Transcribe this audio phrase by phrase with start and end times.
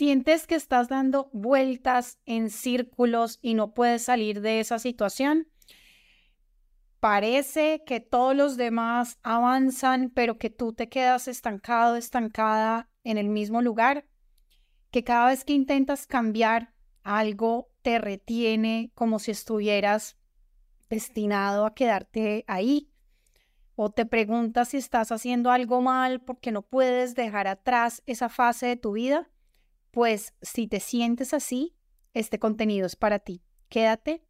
[0.00, 5.46] ¿Sientes que estás dando vueltas en círculos y no puedes salir de esa situación?
[7.00, 13.28] Parece que todos los demás avanzan, pero que tú te quedas estancado, estancada en el
[13.28, 14.06] mismo lugar,
[14.90, 16.72] que cada vez que intentas cambiar
[17.02, 20.16] algo te retiene como si estuvieras
[20.88, 22.90] destinado a quedarte ahí.
[23.76, 28.64] O te preguntas si estás haciendo algo mal porque no puedes dejar atrás esa fase
[28.64, 29.28] de tu vida.
[29.90, 31.74] Pues si te sientes así,
[32.14, 33.42] este contenido es para ti.
[33.68, 34.24] Quédate.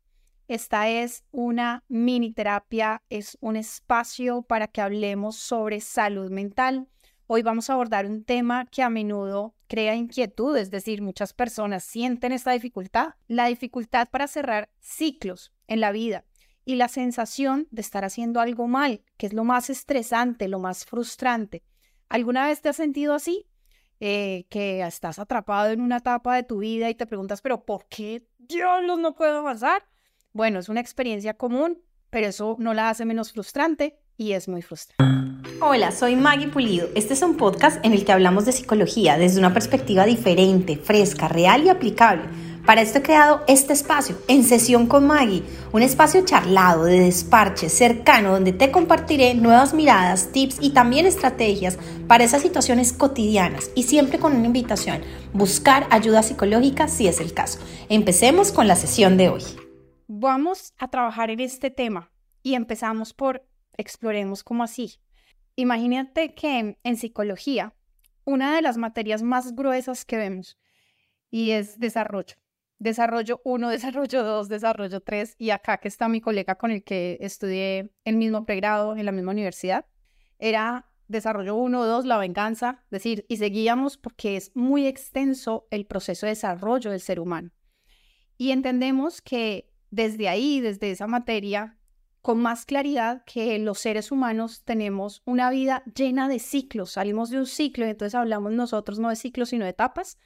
[0.49, 6.89] Esta es una mini terapia, es un espacio para que hablemos sobre salud mental.
[7.27, 11.85] Hoy vamos a abordar un tema que a menudo crea inquietud, es decir, muchas personas
[11.85, 16.25] sienten esta dificultad, la dificultad para cerrar ciclos en la vida
[16.65, 20.85] y la sensación de estar haciendo algo mal, que es lo más estresante, lo más
[20.85, 21.63] frustrante.
[22.09, 23.47] ¿Alguna vez te has sentido así?
[24.03, 27.85] Eh, que estás atrapado en una etapa de tu vida y te preguntas, pero ¿por
[27.85, 29.83] qué diablos no puedo avanzar?
[30.33, 34.63] Bueno, es una experiencia común, pero eso no la hace menos frustrante y es muy
[34.63, 35.05] frustrante.
[35.61, 36.89] Hola, soy Maggie Pulido.
[36.95, 41.29] Este es un podcast en el que hablamos de psicología desde una perspectiva diferente, fresca,
[41.29, 42.23] real y aplicable
[42.71, 47.69] para esto he creado este espacio, En Sesión con Maggie, un espacio charlado, de desparche,
[47.69, 53.83] cercano, donde te compartiré nuevas miradas, tips y también estrategias para esas situaciones cotidianas y
[53.83, 55.01] siempre con una invitación,
[55.33, 57.59] buscar ayuda psicológica si es el caso.
[57.89, 59.43] Empecemos con la sesión de hoy.
[60.07, 62.13] Vamos a trabajar en este tema
[62.45, 63.45] y empezamos por
[63.79, 65.01] exploremos cómo así.
[65.57, 67.75] Imagínate que en psicología,
[68.25, 70.57] una de las materias más gruesas que vemos
[71.33, 72.40] y es desarrollo
[72.81, 77.19] desarrollo 1, desarrollo 2, desarrollo 3 y acá que está mi colega con el que
[77.21, 79.87] estudié el mismo pregrado en la misma universidad,
[80.41, 86.27] era desarrollo 1, 2, la venganza, decir, y seguíamos porque es muy extenso el proceso
[86.27, 87.51] de desarrollo del ser humano.
[88.37, 91.77] Y entendemos que desde ahí, desde esa materia,
[92.23, 97.39] con más claridad que los seres humanos tenemos una vida llena de ciclos, salimos de
[97.39, 100.19] un ciclo y entonces hablamos nosotros no de ciclos sino de etapas,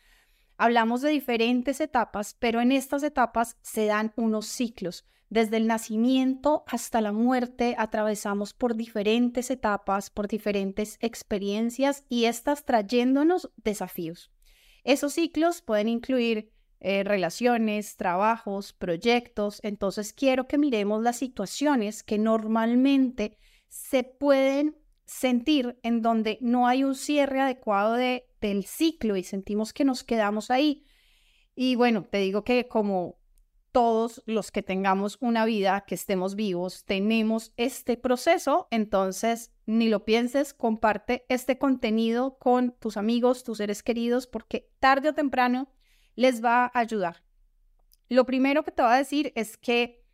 [0.57, 5.05] Hablamos de diferentes etapas, pero en estas etapas se dan unos ciclos.
[5.29, 12.65] Desde el nacimiento hasta la muerte atravesamos por diferentes etapas, por diferentes experiencias y estas
[12.65, 14.31] trayéndonos desafíos.
[14.85, 16.53] Esos ciclos pueden incluir
[16.87, 19.59] eh, relaciones, trabajos, proyectos.
[19.63, 23.39] Entonces quiero que miremos las situaciones que normalmente
[23.69, 24.77] se pueden
[25.07, 30.05] sentir en donde no hay un cierre adecuado de del ciclo y sentimos que nos
[30.05, 30.85] quedamos ahí.
[31.55, 33.19] Y bueno, te digo que como
[33.73, 40.05] todos los que tengamos una vida, que estemos vivos, tenemos este proceso, entonces ni lo
[40.05, 45.69] pienses, comparte este contenido con tus amigos, tus seres queridos, porque tarde o temprano
[46.15, 47.25] les va a ayudar.
[48.09, 50.05] Lo primero que te voy a decir es que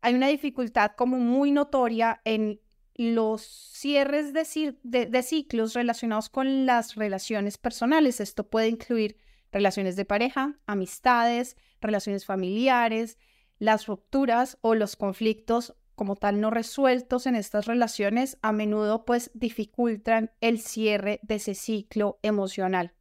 [0.00, 2.60] hay una dificultad como muy notoria en
[2.94, 8.20] los cierres de, ciclos relacionados con las relaciones personales.
[8.20, 9.16] Esto puede incluir
[9.52, 13.18] relaciones de pareja, amistades, relaciones familiares,
[13.58, 19.30] las rupturas o los conflictos como tal no resueltos en estas relaciones a menudo pues
[19.34, 22.94] dificultan el cierre de ese ciclo emocional.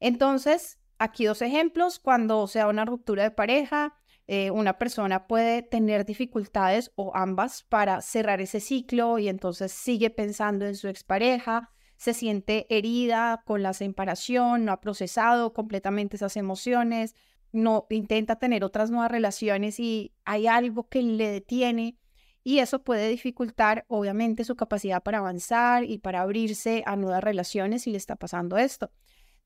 [0.00, 3.94] Entonces, aquí dos ejemplos, cuando sea una ruptura de pareja,
[4.26, 10.10] eh, una persona puede tener dificultades o ambas para cerrar ese ciclo y entonces sigue
[10.10, 16.36] pensando en su expareja, se siente herida con la separación, no ha procesado completamente esas
[16.36, 17.14] emociones,
[17.52, 21.98] no intenta tener otras nuevas relaciones y hay algo que le detiene
[22.42, 27.82] y eso puede dificultar obviamente su capacidad para avanzar y para abrirse a nuevas relaciones
[27.82, 28.90] si le está pasando esto.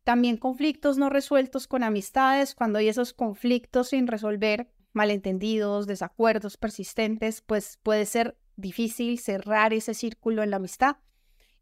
[0.08, 7.42] También conflictos no resueltos con amistades, cuando hay esos conflictos sin resolver, malentendidos, desacuerdos persistentes,
[7.42, 10.96] pues puede ser difícil cerrar ese círculo en la amistad.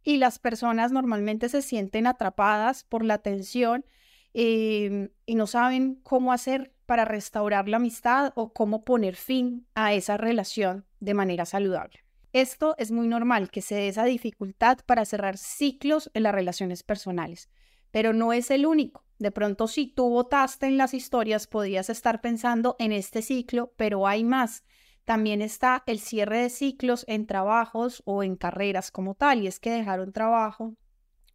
[0.04, 3.84] Y las personas normalmente se sienten atrapadas por la tensión
[4.32, 9.92] em, y no saben cómo hacer para restaurar la amistad o cómo poner fin a
[9.92, 12.04] esa relación de manera saludable.
[12.32, 16.84] Esto es muy normal, que se dé esa dificultad para cerrar ciclos en las relaciones
[16.84, 17.50] personales
[17.96, 19.06] pero no es el único.
[19.18, 24.06] De pronto, si tú votaste en las historias, podrías estar pensando en este ciclo, pero
[24.06, 24.64] hay más.
[25.06, 29.58] También está el cierre de ciclos en trabajos o en carreras como tal, y es
[29.58, 30.74] que dejar un trabajo,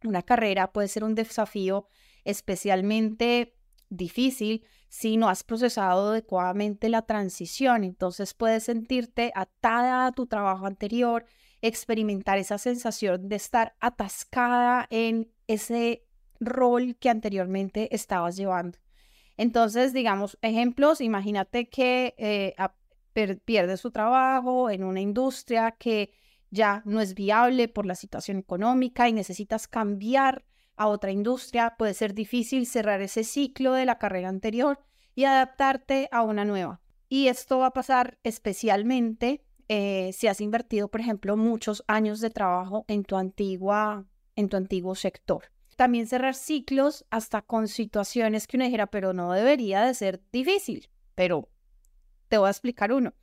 [0.04, 1.88] una carrera puede ser un desafío
[2.22, 3.56] especialmente
[3.88, 7.82] difícil si no has procesado adecuadamente la transición.
[7.82, 11.24] Entonces puedes sentirte atada a tu trabajo anterior,
[11.60, 16.06] experimentar esa sensación de estar atascada en ese
[16.44, 18.78] rol que anteriormente estabas llevando.
[19.36, 22.54] Entonces, digamos, ejemplos, imagínate que eh,
[23.44, 26.12] pierdes su trabajo en una industria que
[26.50, 30.44] ya no es viable por la situación económica y necesitas cambiar
[30.76, 34.78] a otra industria, puede ser difícil cerrar ese ciclo de la carrera anterior
[35.14, 36.80] y adaptarte a una nueva.
[37.08, 42.30] Y esto va a pasar especialmente eh, si has invertido, por ejemplo, muchos años de
[42.30, 44.06] trabajo en tu, antigua,
[44.36, 45.44] en tu antiguo sector.
[45.82, 50.88] También cerrar ciclos hasta con situaciones que uno dijera, pero no debería de ser difícil.
[51.16, 51.48] Pero
[52.28, 53.14] te voy a explicar uno.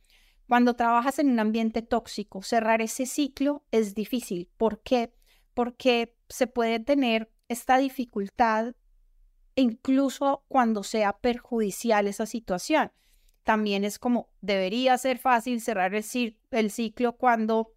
[0.46, 4.50] Cuando trabajas en un ambiente tóxico, cerrar ese ciclo es difícil.
[4.58, 5.14] ¿Por qué?
[5.54, 8.74] Porque se puede tener esta dificultad
[9.54, 12.92] incluso cuando sea perjudicial esa situación.
[13.42, 16.04] También es como, debería ser fácil cerrar el,
[16.50, 17.72] el ciclo cuando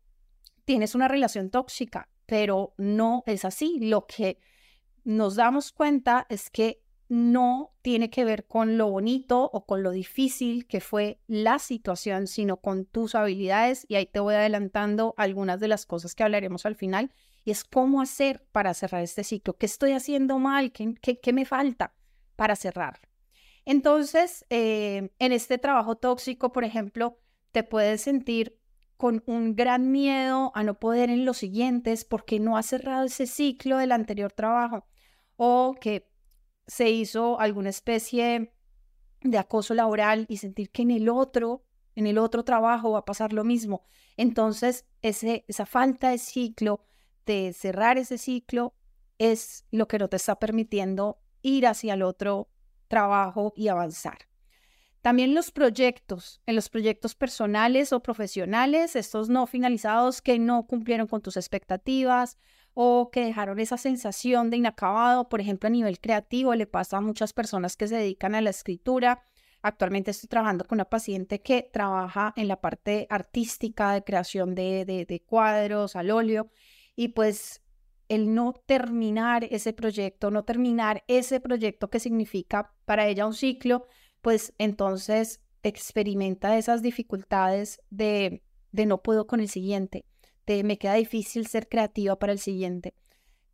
[0.66, 3.80] tienes una relación tóxica, pero no es así.
[3.80, 4.40] Lo que
[5.04, 9.92] nos damos cuenta es que no tiene que ver con lo bonito o con lo
[9.92, 13.86] difícil que fue la situación, sino con tus habilidades.
[13.88, 17.12] Y ahí te voy adelantando algunas de las cosas que hablaremos al final.
[17.46, 19.58] Y es cómo hacer para cerrar este ciclo.
[19.58, 20.72] ¿Qué estoy haciendo mal?
[20.72, 21.94] ¿Qué, qué, me falta
[22.36, 23.00] para cerrar?
[23.66, 27.20] Entonces, eh, en este trabajo tóxico, por ejemplo,
[27.52, 28.58] te puedes sentir
[28.98, 33.28] con un gran miedo a no poder en los siguientes porque no has cerrado ese
[33.28, 34.88] ciclo del anterior trabajo
[35.36, 36.10] o que
[36.68, 38.54] se hizo alguna especie
[39.22, 41.64] de acoso laboral y sentir que en el otro,
[41.96, 43.84] en el otro trabajo va a pasar lo mismo.
[44.18, 46.86] Entonces, ese, esa falta de ciclo,
[47.26, 48.76] de cerrar ese ciclo,
[49.18, 52.50] es lo que no te está permitiendo ir hacia el otro
[52.88, 54.18] trabajo y avanzar.
[55.02, 61.08] También los proyectos, en los proyectos personales o profesionales, estos no finalizados que no cumplieron
[61.08, 62.38] con tus expectativas
[62.74, 67.02] o que dejaron esa sensación de inacabado, por ejemplo, a nivel creativo, le pasa a
[67.02, 69.24] muchas personas que se dedican a la escritura.
[69.62, 74.86] Actualmente estoy trabajando con una paciente que trabaja en la parte artística de creación de,
[74.86, 76.50] de, cuadros al óleo
[76.96, 77.62] y pues
[78.10, 83.86] el no terminar ese proyecto, no terminar ese proyecto que significa para ella un ciclo,
[84.22, 90.06] pues entonces experimenta esas dificultades de, de no puedo con el siguiente
[90.64, 92.94] me queda difícil ser creativa para el siguiente.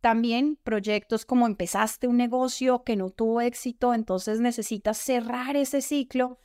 [0.00, 6.38] También proyectos como empezaste un negocio que no tuvo éxito, entonces necesitas cerrar ese ciclo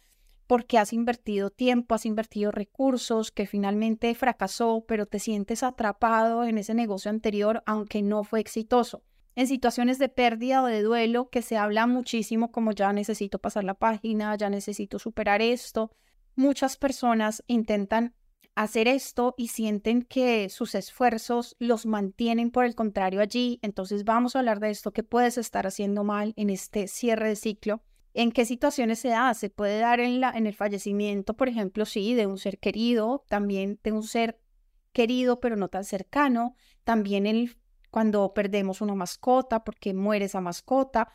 [0.47, 6.57] porque has invertido tiempo, has invertido recursos que finalmente fracasó, pero te sientes atrapado en
[6.57, 9.03] ese negocio anterior aunque no fue exitoso.
[9.35, 13.63] En situaciones de pérdida o de duelo que se habla muchísimo como ya necesito pasar
[13.63, 15.91] la página, ya necesito superar esto,
[16.35, 18.13] muchas personas intentan
[18.55, 24.35] hacer esto y sienten que sus esfuerzos los mantienen por el contrario allí, entonces vamos
[24.35, 27.83] a hablar de esto que puedes estar haciendo mal en este cierre de ciclo.
[28.13, 29.33] ¿En qué situaciones se da?
[29.33, 33.25] Se puede dar en, la, en el fallecimiento, por ejemplo, sí, de un ser querido,
[33.27, 34.39] también de un ser
[34.93, 36.55] querido pero no tan cercano,
[36.85, 37.57] también el,
[37.91, 41.11] cuando perdemos una mascota porque muere esa mascota.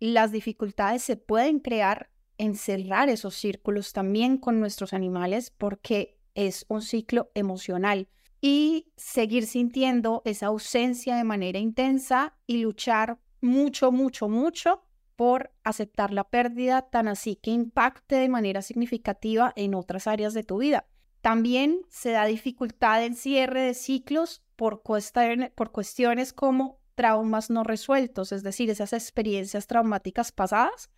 [0.00, 6.64] Las dificultades se pueden crear en cerrar esos círculos también con nuestros animales porque es
[6.68, 8.08] un ciclo emocional
[8.40, 14.82] y seguir sintiendo esa ausencia de manera intensa y luchar mucho, mucho, mucho
[15.16, 20.42] por aceptar la pérdida tan así que impacte de manera significativa en otras áreas de
[20.42, 20.86] tu vida.
[21.20, 28.42] También se da dificultad en cierre de ciclos por, cuestiones como traumas no resueltos, es
[28.42, 30.90] decir, esas experiencias traumáticas pasadas,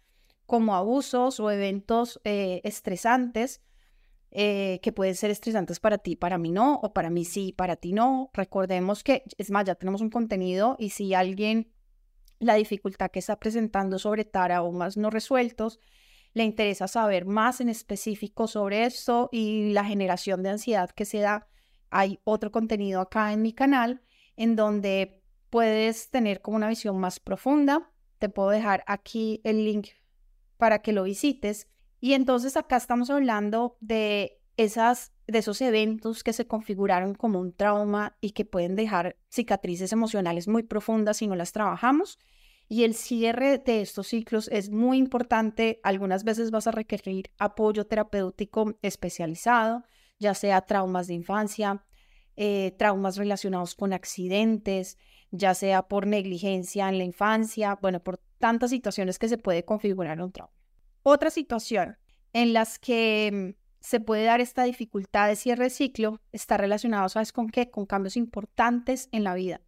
[0.47, 3.61] como abusos o eventos eh, estresantes
[4.37, 7.77] eh, que pueden ser estresantes para ti, para mí no, o para mí sí, para
[7.77, 8.31] ti no.
[8.35, 11.73] Recordemos que, es más, ya tenemos un contenido y si alguien
[12.41, 14.29] la dificultad que está presentando sobre
[14.73, 15.79] más no resueltos,
[16.33, 21.21] le interesa saber más en específico sobre esto y la generación de ansiedad que se
[21.21, 21.47] da,
[21.91, 24.03] hay otro contenido acá en mi canal
[24.37, 27.93] en donde puedes tener como una visión más profunda.
[28.19, 29.91] Te puedo dejar aquí el link
[30.57, 31.69] para que lo visites
[32.05, 37.55] y entonces acá estamos hablando de, esas, de esos eventos que se configuraron como un
[37.55, 42.19] trauma y que pueden dejar cicatrices emocionales muy profundas si no las trabajamos.
[42.69, 45.81] Y el cierre de estos ciclos es muy importante.
[45.83, 49.83] Algunas veces vas a requerir apoyo terapéutico especializado,
[50.19, 51.87] ya sea traumas de infancia,
[52.37, 54.99] eh, traumas relacionados con accidentes,
[55.31, 60.21] ya sea por negligencia en la infancia, bueno, por tantas situaciones que se puede configurar
[60.21, 60.64] un trauma.
[61.07, 61.99] Otra situación
[62.33, 67.11] en las que mm, se puede dar esta dificultad de cierre de ciclo está relacionado,
[67.11, 67.71] ¿sabes con qué?
[67.71, 69.61] Con cambios importantes en la vida.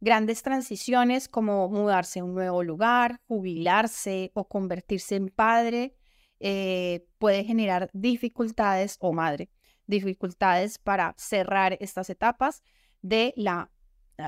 [0.00, 5.96] Grandes transiciones como mudarse a un nuevo lugar, jubilarse o convertirse en padre
[6.38, 9.50] eh, puede generar dificultades o madre,
[9.86, 12.62] dificultades para cerrar estas etapas
[13.00, 13.72] de la,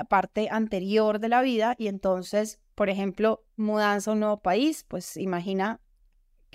[0.09, 5.15] parte anterior de la vida y entonces, por ejemplo, mudanza a un nuevo país, pues
[5.15, 5.79] imagina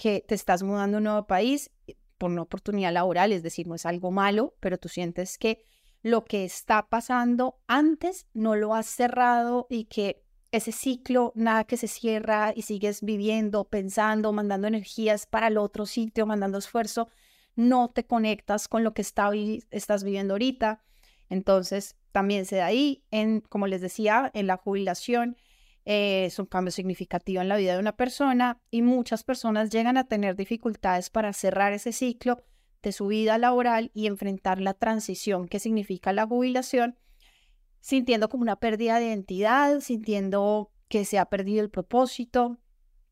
[0.01, 1.71] que te estás mudando a un nuevo país
[2.17, 5.63] por una oportunidad laboral, es decir, no es algo malo, pero tú sientes que
[6.01, 11.77] lo que está pasando antes no lo has cerrado y que ese ciclo, nada que
[11.77, 17.09] se cierra y sigues viviendo, pensando, mandando energías para el otro sitio, mandando esfuerzo,
[17.55, 19.31] no te conectas con lo que está,
[19.71, 20.83] estás viviendo ahorita.
[21.29, 25.37] Entonces, también se da ahí, en, como les decía, en la jubilación,
[25.93, 29.97] eh, es un cambio significativo en la vida de una persona y muchas personas llegan
[29.97, 32.45] a tener dificultades para cerrar ese ciclo
[32.81, 36.97] de su vida laboral y enfrentar la transición que significa la jubilación,
[37.81, 42.61] sintiendo como una pérdida de identidad, sintiendo que se ha perdido el propósito,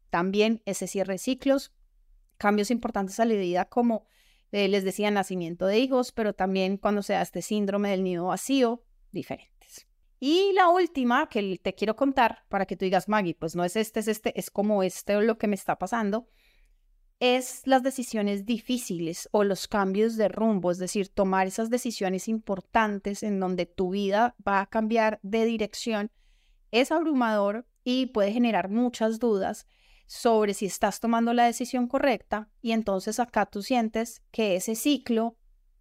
[0.08, 1.72] también ese cierre de ciclos,
[2.36, 4.06] cambios importantes a la vida como
[4.52, 8.26] eh, les decía, nacimiento de hijos, pero también cuando se da este síndrome del nido
[8.26, 9.57] vacío, diferentes.
[10.20, 13.76] Y la última que te quiero contar para que tú digas, Maggie, pues no es
[13.76, 16.28] este, es este, es como este lo que me está pasando,
[17.20, 23.22] es las decisiones difíciles o los cambios de rumbo, es decir, tomar esas decisiones importantes
[23.22, 26.10] en donde tu vida va a cambiar de dirección,
[26.70, 29.66] es abrumador y puede generar muchas dudas
[30.06, 35.36] sobre si estás tomando la decisión correcta y entonces acá tú sientes que ese ciclo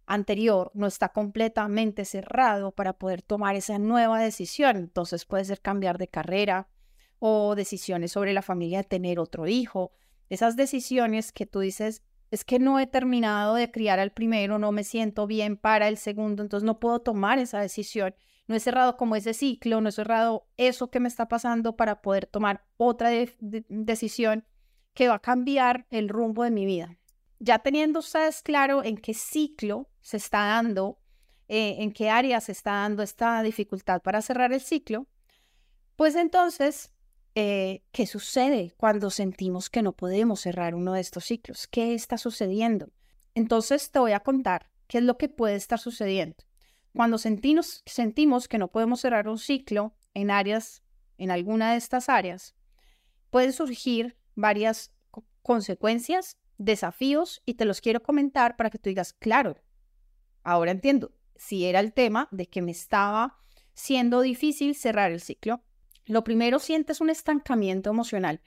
[0.08, 4.76] anterior no está completamente cerrado para poder tomar esa nueva decisión.
[4.76, 6.68] Entonces puede ser cambiar de carrera
[7.20, 9.92] o decisiones sobre la familia tener otro hijo
[10.28, 14.72] esas decisiones que tú dices, es que no he terminado de criar al primero, no
[14.72, 18.14] me siento bien para el segundo, entonces no puedo tomar esa decisión.
[18.46, 22.02] No he cerrado como ese ciclo, no he cerrado eso que me está pasando para
[22.02, 23.10] poder tomar otra
[23.40, 24.44] decisión
[24.94, 26.98] que va a cambiar el rumbo de mi vida.
[27.40, 30.98] Ya teniendo ustedes claro en qué ciclo se está dando,
[31.48, 35.06] eh, en qué área se está dando esta dificultad para cerrar el ciclo,
[35.96, 36.94] pues entonces
[37.34, 42.16] eh, qué sucede cuando sentimos que no podemos cerrar uno de estos ciclos, qué está
[42.16, 42.88] sucediendo.
[43.34, 46.36] Entonces te voy a contar qué es lo que puede estar sucediendo.
[46.96, 50.82] Cuando sentimos, sentimos que no podemos cerrar un ciclo en áreas,
[51.18, 52.54] en alguna de estas áreas,
[53.28, 54.90] pueden surgir varias
[55.42, 59.58] consecuencias, desafíos y te los quiero comentar para que tú digas, claro,
[60.50, 63.38] ahora entiendo, si era el tema de que me estaba
[63.74, 65.62] siendo difícil cerrar el ciclo,
[66.08, 68.40] lo primero, sientes un estancamiento emocional.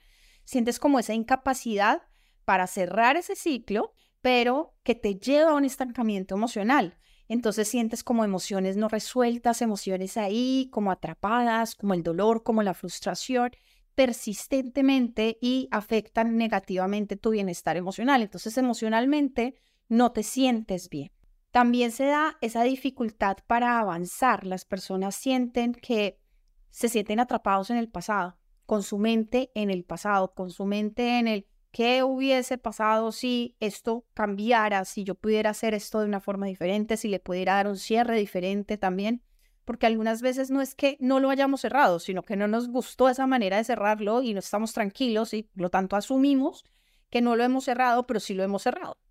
[0.44, 2.02] Sientes como esa incapacidad
[2.44, 6.98] para cerrar ese ciclo, pero que te lleva a un estancamiento emocional.
[7.28, 12.74] Entonces sientes como emociones no resueltas, emociones ahí, como atrapadas, como el dolor, como la
[12.74, 13.52] frustración,
[13.94, 18.22] persistentemente y afectan negativamente tu bienestar emocional.
[18.22, 19.54] Entonces emocionalmente
[19.88, 21.12] no te sientes bien.
[21.52, 24.46] También se da esa dificultad para avanzar.
[24.46, 26.18] Las personas sienten que
[26.70, 31.18] se sienten atrapados en el pasado, con su mente en el pasado, con su mente
[31.18, 36.20] en el qué hubiese pasado si esto cambiara, si yo pudiera hacer esto de una
[36.20, 39.22] forma diferente, si le pudiera dar un cierre diferente también,
[39.66, 43.10] porque algunas veces no es que no lo hayamos cerrado, sino que no nos gustó
[43.10, 46.64] esa manera de cerrarlo y no estamos tranquilos y por lo tanto asumimos
[47.10, 49.01] que no lo hemos cerrado, pero sí lo hemos cerrado.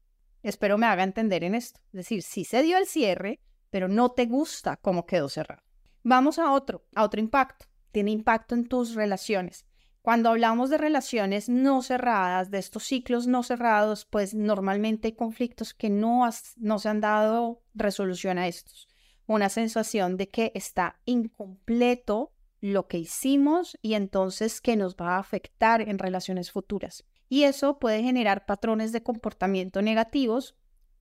[0.43, 1.79] Espero me haga entender en esto.
[1.87, 5.63] Es decir, sí se dio el cierre, pero no te gusta cómo quedó cerrado.
[6.03, 7.65] Vamos a otro, a otro impacto.
[7.91, 9.65] Tiene impacto en tus relaciones.
[10.01, 15.75] Cuando hablamos de relaciones no cerradas, de estos ciclos no cerrados, pues normalmente hay conflictos
[15.75, 18.87] que no, no se han dado resolución a estos.
[19.27, 25.19] Una sensación de que está incompleto lo que hicimos y entonces que nos va a
[25.19, 27.03] afectar en relaciones futuras.
[27.27, 30.55] Y eso puede generar patrones de comportamiento negativos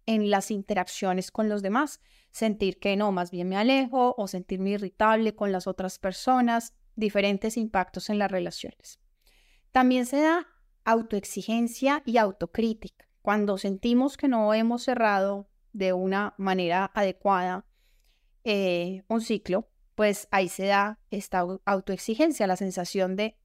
[0.07, 2.01] en las interacciones con los demás,
[2.31, 7.57] sentir que no, más bien me alejo o sentirme irritable con las otras personas, diferentes
[7.57, 8.99] impactos en las relaciones.
[9.71, 10.47] También se da
[10.85, 13.07] autoexigencia y autocrítica.
[13.23, 17.67] Cuando sentimos que no hemos cerrado de una manera adecuada
[18.45, 19.69] eh, un ciclo,
[20.01, 23.37] pues ahí se da esta autoexigencia, la sensación de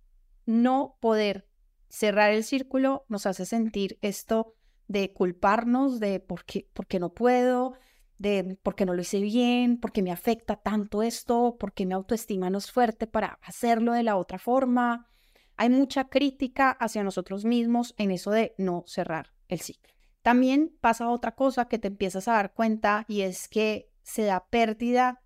[0.46, 1.50] no poder
[1.90, 4.56] cerrar el círculo nos hace sentir esto
[4.88, 7.74] de culparnos de por qué, no puedo,
[8.20, 11.86] de por qué no lo hice bien, por qué me afecta tanto esto, por qué
[11.86, 15.10] mi autoestima no es fuerte para hacerlo de la otra forma.
[15.58, 19.94] Hay mucha crítica hacia nosotros mismos en eso de no cerrar el ciclo.
[20.22, 24.48] También pasa otra cosa que te empiezas a dar cuenta y es que se da
[24.48, 25.22] pérdida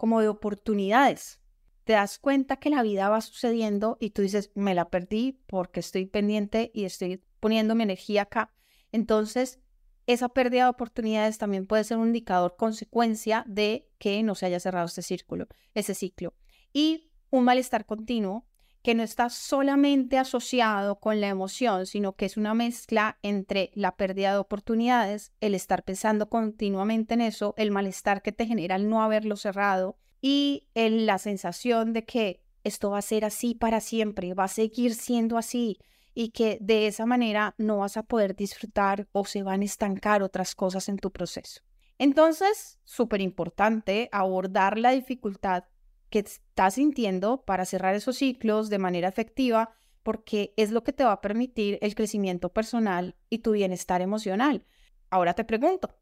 [0.00, 1.42] como de oportunidades.
[1.84, 5.80] te das cuenta que la vida va sucediendo y tú dices, me la perdí porque
[5.80, 8.50] estoy pendiente y estoy poniendo mi energía acá.
[8.92, 9.60] Entonces,
[10.06, 14.58] esa pérdida de oportunidades también puede ser un indicador consecuencia de que no se haya
[14.58, 16.32] cerrado este círculo, ese ciclo.
[16.72, 18.46] Y un malestar continuo
[18.82, 23.96] que no está solamente asociado con la emoción, sino que es una mezcla entre la
[23.96, 28.88] pérdida de oportunidades, el estar pensando continuamente en eso, el malestar que te genera el
[28.88, 34.34] no haberlo cerrado y la sensación de que esto va a ser así para siempre,
[34.34, 35.78] va a seguir siendo así
[36.14, 40.22] y que de esa manera no vas a poder disfrutar o se van a estancar
[40.22, 41.62] otras cosas en tu proceso.
[41.98, 45.64] Entonces, súper importante abordar la dificultad
[46.10, 49.70] que estás sintiendo para cerrar esos ciclos de manera efectiva,
[50.02, 54.66] porque es lo que te va a permitir el crecimiento personal y tu bienestar emocional.
[55.08, 55.96] Ahora te pregunto,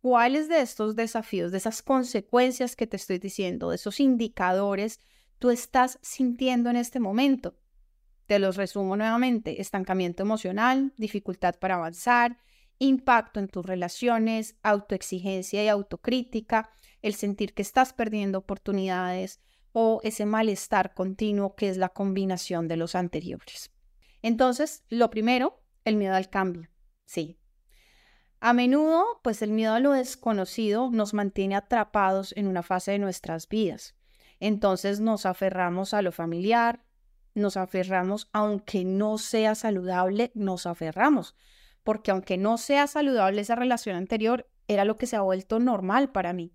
[0.00, 5.00] ¿cuáles de estos desafíos, de esas consecuencias que te estoy diciendo, de esos indicadores,
[5.38, 7.56] tú estás sintiendo en este momento?
[8.26, 12.38] Te los resumo nuevamente, estancamiento emocional, dificultad para avanzar,
[12.78, 16.70] impacto en tus relaciones, autoexigencia y autocrítica,
[17.02, 19.40] el sentir que estás perdiendo oportunidades,
[19.76, 23.72] o ese malestar continuo que es la combinación de los anteriores.
[24.22, 26.70] Entonces, lo primero, el miedo al cambio.
[27.04, 27.40] Sí.
[28.38, 33.00] A menudo, pues el miedo a lo desconocido nos mantiene atrapados en una fase de
[33.00, 33.96] nuestras vidas.
[34.38, 36.84] Entonces nos aferramos a lo familiar,
[37.34, 41.34] nos aferramos, aunque no sea saludable, nos aferramos,
[41.82, 46.12] porque aunque no sea saludable esa relación anterior, era lo que se ha vuelto normal
[46.12, 46.52] para mí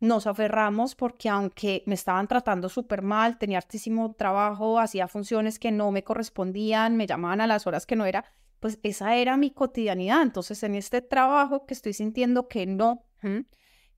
[0.00, 5.70] nos aferramos porque aunque me estaban tratando súper mal, tenía hartísimo trabajo, hacía funciones que
[5.70, 8.24] no me correspondían, me llamaban a las horas que no era,
[8.60, 10.22] pues esa era mi cotidianidad.
[10.22, 13.04] Entonces, en este trabajo que estoy sintiendo que no,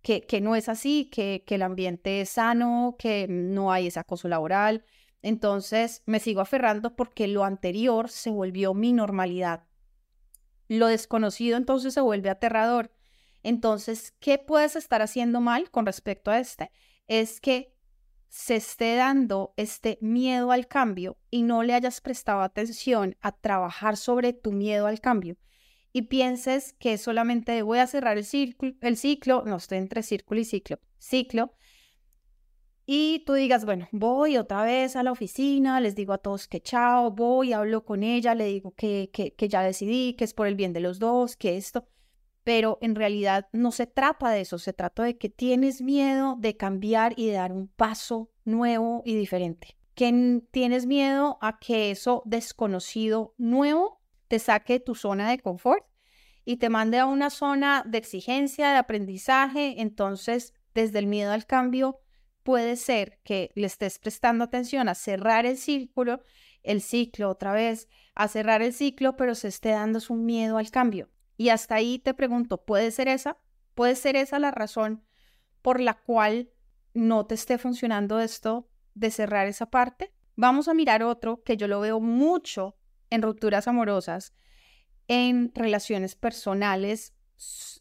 [0.02, 4.00] que, que no es así, que, que el ambiente es sano, que no hay ese
[4.00, 4.84] acoso laboral,
[5.22, 9.64] entonces me sigo aferrando porque lo anterior se volvió mi normalidad.
[10.66, 12.90] Lo desconocido entonces se vuelve aterrador
[13.42, 16.70] entonces, ¿qué puedes estar haciendo mal con respecto a este?
[17.06, 17.74] Es que
[18.28, 23.96] se esté dando este miedo al cambio y no le hayas prestado atención a trabajar
[23.96, 25.36] sobre tu miedo al cambio
[25.92, 30.40] y pienses que solamente voy a cerrar el ciclo, el ciclo, no estoy entre círculo
[30.40, 31.52] y ciclo, ciclo,
[32.84, 36.60] y tú digas, bueno, voy otra vez a la oficina, les digo a todos que
[36.60, 40.46] chao, voy, hablo con ella, le digo que, que, que ya decidí, que es por
[40.46, 41.86] el bien de los dos, que esto,
[42.44, 46.56] pero en realidad no se trata de eso, se trata de que tienes miedo de
[46.56, 52.22] cambiar y de dar un paso nuevo y diferente, que tienes miedo a que eso
[52.24, 55.84] desconocido nuevo te saque de tu zona de confort
[56.44, 61.46] y te mande a una zona de exigencia, de aprendizaje, entonces desde el miedo al
[61.46, 62.00] cambio
[62.42, 66.22] puede ser que le estés prestando atención a cerrar el círculo,
[66.62, 70.70] el ciclo otra vez, a cerrar el ciclo, pero se esté dando un miedo al
[70.70, 71.08] cambio.
[71.42, 73.36] Y hasta ahí te pregunto, ¿puede ser esa?
[73.74, 75.02] ¿Puede ser esa la razón
[75.60, 76.52] por la cual
[76.94, 80.14] no te esté funcionando esto de cerrar esa parte?
[80.36, 82.76] Vamos a mirar otro que yo lo veo mucho
[83.10, 84.34] en rupturas amorosas,
[85.08, 87.12] en relaciones personales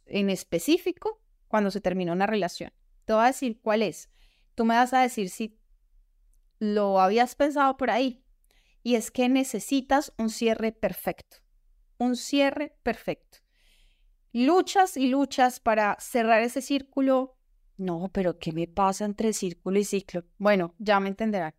[0.07, 2.73] en específico, cuando se termina una relación.
[3.05, 4.09] Te voy a decir cuál es.
[4.55, 5.59] Tú me vas a decir si
[6.57, 8.25] lo habías pensado por ahí.
[8.81, 11.37] Y es que necesitas un cierre perfecto
[12.01, 13.37] un cierre perfecto.
[14.33, 17.37] Luchas y luchas para cerrar ese círculo.
[17.77, 20.23] No, pero ¿qué me pasa entre círculo y ciclo?
[20.37, 21.53] Bueno, ya me entenderán.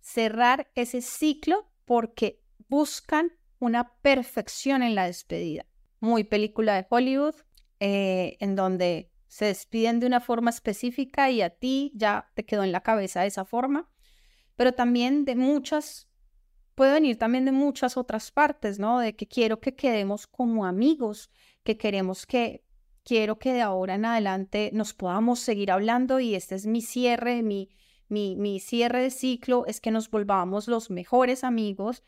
[0.00, 5.66] Cerrar ese ciclo porque buscan una perfección en la despedida.
[6.00, 7.34] Muy película de Hollywood,
[7.80, 12.62] eh, en donde se despiden de una forma específica y a ti ya te quedó
[12.62, 13.90] en la cabeza esa forma,
[14.54, 16.08] pero también de muchas
[16.74, 18.98] puede venir también de muchas otras partes, ¿no?
[18.98, 21.30] De que quiero que quedemos como amigos,
[21.64, 22.64] que queremos que,
[23.04, 27.42] quiero que de ahora en adelante nos podamos seguir hablando y este es mi cierre,
[27.42, 27.70] mi,
[28.08, 32.02] mi, mi cierre de ciclo, es que nos volvamos los mejores amigos.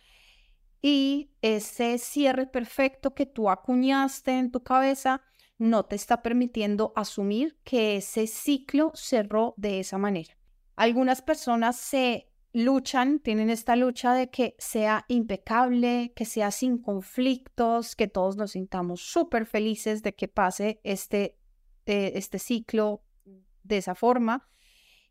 [0.83, 5.23] Y ese cierre perfecto que tú acuñaste en tu cabeza
[5.59, 10.37] no te está permitiendo asumir que ese ciclo cerró de esa manera.
[10.77, 17.95] Algunas personas se luchan, tienen esta lucha de que sea impecable, que sea sin conflictos,
[17.95, 21.37] que todos nos sintamos súper felices de que pase este,
[21.85, 23.03] eh, este ciclo
[23.63, 24.49] de esa forma.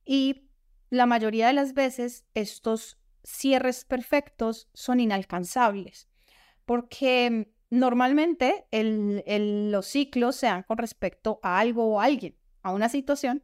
[0.04, 0.50] Y
[0.90, 6.10] la mayoría de las veces estos cierres perfectos son inalcanzables,
[6.66, 12.90] porque normalmente los ciclos se dan con respecto a algo o a alguien, a una
[12.90, 13.44] situación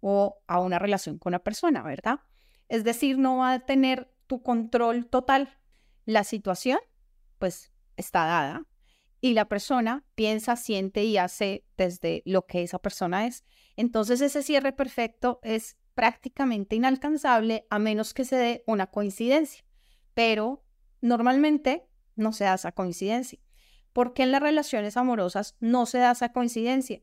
[0.00, 2.20] o a una relación con una persona, ¿verdad?
[2.68, 5.58] Es decir, no va a tener tu control total.
[6.04, 6.78] La situación,
[7.38, 8.66] pues, está dada
[9.24, 13.42] y la persona piensa, siente y hace desde lo que esa persona es.
[13.74, 19.64] Entonces ese cierre perfecto es prácticamente inalcanzable a menos que se dé una coincidencia.
[20.12, 20.62] Pero
[21.00, 23.38] normalmente no se da esa coincidencia.
[23.94, 27.02] ¿Por qué en las relaciones amorosas no se da esa coincidencia?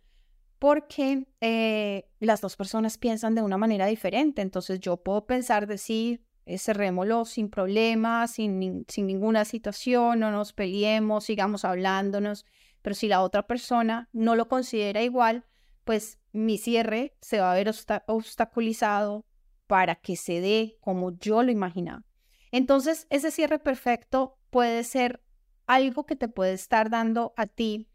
[0.61, 4.43] Porque eh, las dos personas piensan de una manera diferente.
[4.43, 10.53] Entonces yo puedo pensar, decir, eh, cerrémoslo sin problemas, sin, sin ninguna situación, no nos
[10.53, 12.45] peleemos, sigamos hablándonos.
[12.83, 15.47] Pero si la otra persona no lo considera igual,
[15.83, 17.71] pues mi cierre se va a ver
[18.05, 19.25] obstaculizado
[19.65, 22.03] para que se dé como yo lo imaginaba.
[22.51, 25.23] Entonces, ese cierre perfecto puede ser
[25.65, 27.87] algo que te puede estar dando a ti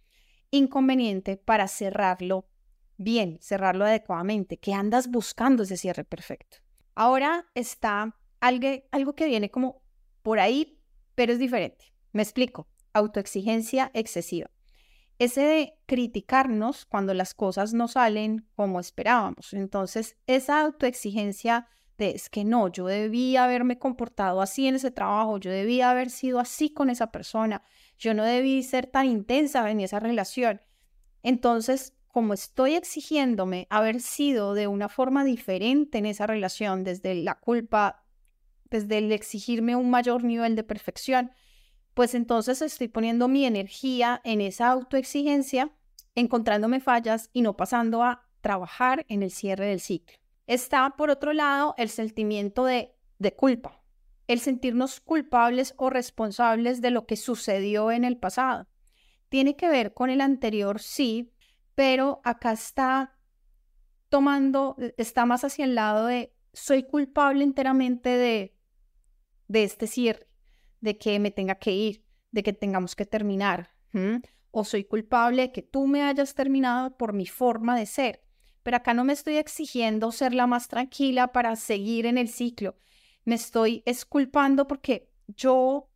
[0.50, 2.48] inconveniente para cerrarlo
[2.96, 6.58] bien, cerrarlo adecuadamente, que andas buscando ese cierre perfecto.
[6.94, 9.82] Ahora está algo, algo que viene como
[10.22, 10.80] por ahí,
[11.14, 11.92] pero es diferente.
[12.12, 12.68] Me explico.
[12.92, 14.50] Autoexigencia excesiva.
[15.18, 19.52] Ese de criticarnos cuando las cosas no salen como esperábamos.
[19.52, 25.38] Entonces, esa autoexigencia de es que no, yo debía haberme comportado así en ese trabajo,
[25.38, 27.62] yo debía haber sido así con esa persona,
[27.98, 30.60] yo no debí ser tan intensa en esa relación.
[31.22, 37.38] Entonces, como estoy exigiéndome haber sido de una forma diferente en esa relación, desde la
[37.38, 38.06] culpa,
[38.70, 41.30] desde el exigirme un mayor nivel de perfección,
[41.92, 45.76] pues entonces estoy poniendo mi energía en esa autoexigencia,
[46.14, 50.16] encontrándome fallas y no pasando a trabajar en el cierre del ciclo.
[50.46, 53.82] Está, por otro lado, el sentimiento de, de culpa,
[54.26, 58.68] el sentirnos culpables o responsables de lo que sucedió en el pasado.
[59.28, 61.30] Tiene que ver con el anterior, sí,
[61.76, 63.16] pero acá está
[64.08, 68.56] tomando, está más hacia el lado de soy culpable enteramente de,
[69.46, 70.26] de este cierre,
[70.80, 73.76] de que me tenga que ir, de que tengamos que terminar,
[74.50, 78.26] o soy culpable de que tú me hayas terminado por mi forma de ser
[78.66, 82.74] pero acá no me estoy exigiendo ser la más tranquila para seguir en el ciclo.
[83.24, 85.88] Me estoy esculpando porque yo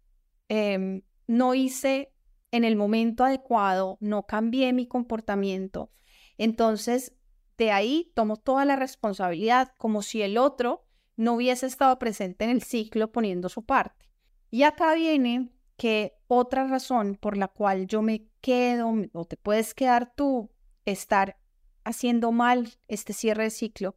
[0.48, 2.12] em, no hice
[2.52, 5.90] en el momento adecuado, no cambié mi comportamiento.
[6.38, 7.14] Entonces,
[7.58, 10.86] de ahí tomo toda la responsabilidad como si el otro
[11.16, 14.10] no hubiese estado presente en el ciclo poniendo su parte.
[14.50, 19.74] Y acá viene que otra razón por la cual yo me quedo o te puedes
[19.74, 20.50] quedar tú,
[20.84, 21.38] estar
[21.84, 23.96] haciendo mal este cierre de ciclo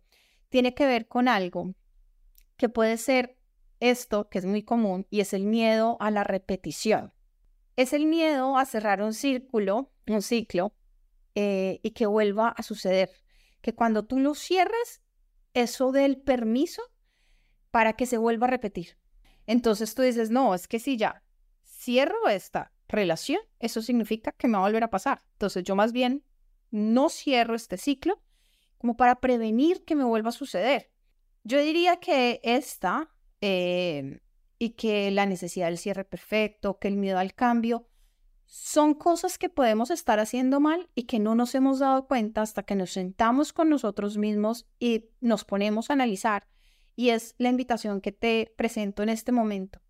[0.49, 1.73] tiene que ver con algo
[2.57, 3.37] que puede ser
[3.79, 7.11] esto, que es muy común, y es el miedo a la repetición.
[7.75, 10.75] Es el miedo a cerrar un círculo, un ciclo,
[11.35, 13.09] eh, y que vuelva a suceder.
[13.61, 15.01] Que cuando tú lo cierres,
[15.53, 16.81] eso dé el permiso
[17.71, 18.97] para que se vuelva a repetir.
[19.47, 21.23] Entonces tú dices, no, es que si ya
[21.65, 25.23] cierro esta relación, eso significa que me va a volver a pasar.
[25.33, 26.23] Entonces yo más bien
[26.69, 28.21] no cierro este ciclo
[28.77, 30.91] como para prevenir que me vuelva a suceder.
[31.43, 33.09] Yo diría que esta
[33.41, 34.19] em,
[34.63, 37.85] y que la necesidad del cierre perfecto, que el miedo al cambio,
[38.45, 42.63] son cosas que podemos estar haciendo mal y que no nos hemos dado cuenta hasta
[42.63, 46.47] que nos sentamos con nosotros mismos y nos ponemos a analizar.
[46.95, 49.81] Y es la invitación que te presento en este momento.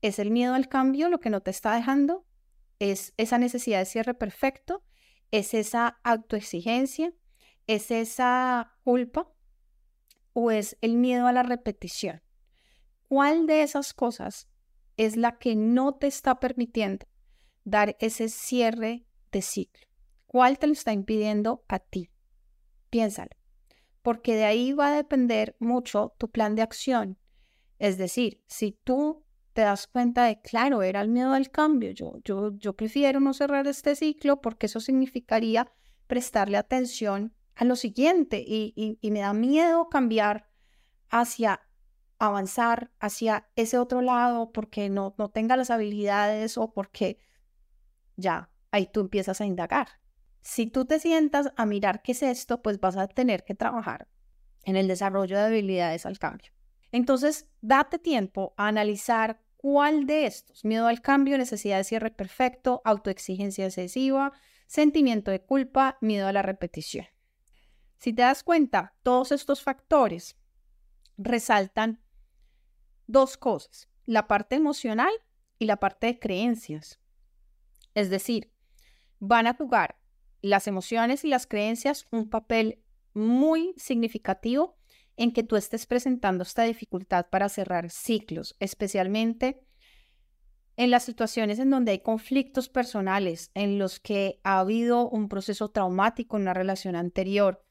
[0.00, 2.24] ¿Es el miedo al cambio lo que no te está dejando?
[2.78, 4.82] ¿Es esa necesidad de cierre perfecto?
[5.32, 7.12] ¿Es esa autoexigencia?
[7.66, 9.30] ¿Es esa culpa?
[10.32, 12.22] ¿O es el miedo a la repetición?
[13.08, 14.48] ¿Cuál de esas cosas
[14.96, 17.06] es la que no te está permitiendo
[17.64, 19.86] dar ese cierre de ciclo?
[20.26, 22.10] ¿Cuál te lo está impidiendo a ti?
[22.90, 23.30] Piénsalo,
[24.02, 27.18] porque de ahí va a depender mucho tu plan de acción.
[27.78, 29.24] Es decir, si tú
[29.58, 31.90] te das cuenta de, claro, era el miedo al cambio.
[31.90, 35.72] Yo, yo, yo prefiero no cerrar este ciclo porque eso significaría
[36.06, 40.48] prestarle atención a lo siguiente y, y, me da miedo cambiar
[41.08, 41.60] hacia
[42.18, 47.18] avanzar hacia ese otro lado porque no, no tenga las habilidades o porque
[48.16, 49.88] ya ahí tú empiezas a indagar.
[50.40, 54.08] Si tú te sientas a mirar qué es esto, pues vas a tener que trabajar
[54.64, 56.52] en el desarrollo de habilidades al cambio.
[56.90, 60.64] Entonces, date tiempo a analizar ¿Cuál de estos?
[60.64, 64.32] Miedo al cambio, necesidad de cierre perfecto, autoexigencia excesiva,
[64.68, 67.06] sentimiento de culpa, miedo a la repetición.
[67.96, 70.38] Si te das cuenta, todos estos factores
[71.16, 72.00] resaltan
[73.08, 75.10] dos cosas, la parte emocional
[75.58, 77.00] y la parte de creencias.
[77.94, 78.52] Es decir,
[79.18, 79.98] van a jugar
[80.40, 84.76] las emociones y las creencias un papel muy significativo
[85.16, 89.64] en que tú estés presentando esta dificultad para cerrar ciclos, especialmente
[90.76, 95.70] en las situaciones en donde hay conflictos personales, en los que ha habido un proceso
[95.70, 97.64] traumático en una relación anterior,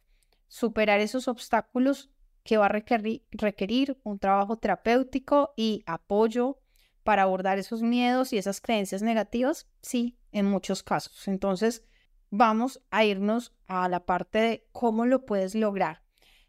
[0.49, 2.11] superar esos obstáculos
[2.47, 6.61] que va a requerir, requerir un trabajo terapéutico y apoyo
[7.03, 11.27] para abordar esos miedos y esas creencias negativas, sí, en muchos casos.
[11.27, 11.83] Entonces,
[12.29, 16.03] vamos a irnos a la parte de cómo lo puedes lograr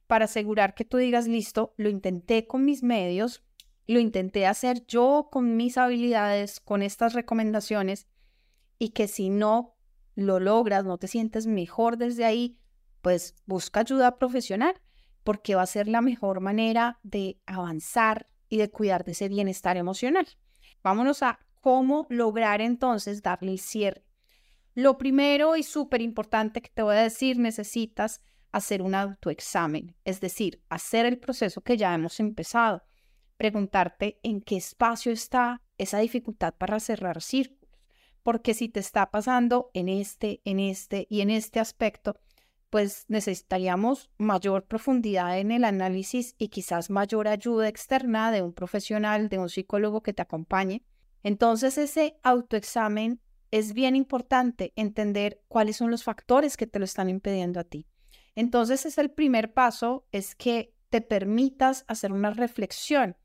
[0.07, 3.43] para asegurar que tú digas, listo, lo intenté con mis medios,
[3.89, 8.07] lo intenté hacer yo con mis habilidades, con estas recomendaciones,
[8.79, 9.75] y que si no
[10.15, 12.57] lo logras, no te sientes mejor desde ahí,
[13.03, 14.81] pues busca ayuda profesional,
[15.25, 19.77] porque va a ser la mejor manera de avanzar y de cuidar de ese bienestar
[19.77, 20.27] emocional.
[20.83, 24.05] Vámonos a cómo lograr entonces darle el cierre.
[24.75, 30.21] Lo primero y súper importante que te voy a decir, necesitas hacer un autoexamen, es
[30.21, 32.83] decir, hacer el proceso que ya hemos empezado
[33.39, 37.71] preguntarte en qué espacio está esa dificultad para cerrar círculos,
[38.23, 42.17] porque si te está pasando en este, en este y en este aspecto,
[42.71, 49.29] pues necesitaríamos mayor profundidad en el análisis y quizás mayor ayuda externa de un profesional,
[49.29, 50.83] de un psicólogo que te acompañe.
[51.23, 57.09] Entonces ese autoexamen es bien importante entender cuáles son los factores que te lo están
[57.09, 57.87] impidiendo a ti.
[58.35, 63.17] Entonces es el primer paso, es que te permitas hacer una reflexión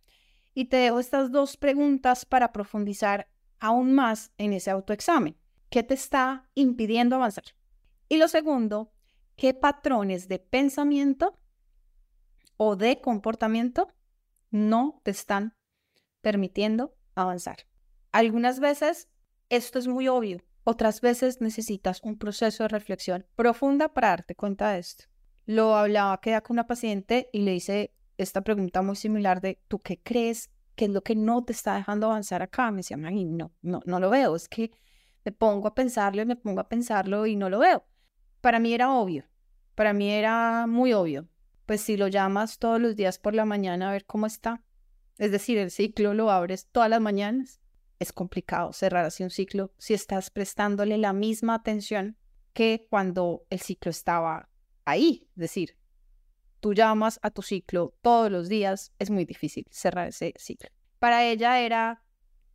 [0.54, 3.28] y te dejo estas dos preguntas para profundizar
[3.60, 5.38] aún más en ese autoexamen.
[5.70, 7.46] ¿Qué te está impidiendo avanzar?
[8.10, 8.93] Y lo segundo,
[9.36, 11.40] ¿qué patrones de pensamiento
[12.58, 13.88] o de comportamiento
[14.52, 15.56] no te están
[16.22, 17.58] permitiendo avanzar?
[18.12, 19.10] Algunas veces
[19.50, 24.72] esto es muy obvio, otras veces necesitas un proceso de reflexión profunda para darte cuenta
[24.72, 25.06] de esto.
[25.46, 29.80] Lo hablaba que con una paciente y le hice esta pregunta muy similar de ¿tú
[29.80, 32.72] qué crees que es lo que no te está dejando avanzar acá?
[32.72, 34.72] Me decía, no, no, no lo veo, es que
[35.26, 37.86] me pongo a pensarlo y me pongo a pensarlo y no lo veo.
[38.44, 39.24] Para mí era obvio,
[39.74, 41.30] para mí era muy obvio.
[41.66, 44.62] Pues si lo llamas todos los días por la mañana a ver cómo está,
[45.18, 47.62] es decir, el ciclo lo abres todas las mañanas,
[48.00, 52.18] es complicado cerrar así un ciclo si estás prestándole la misma atención
[52.52, 54.50] que cuando el ciclo estaba
[54.84, 55.26] ahí.
[55.30, 55.78] Es decir,
[56.60, 60.70] tú llamas a tu ciclo todos los días, es muy difícil cerrar ese ciclo.
[61.00, 62.04] Para ella era